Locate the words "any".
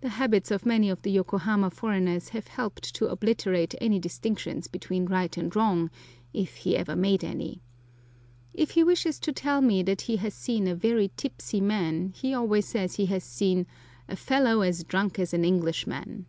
3.80-4.00, 7.22-7.60